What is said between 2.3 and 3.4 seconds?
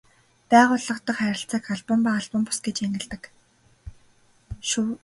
бус гэж ангилдаг.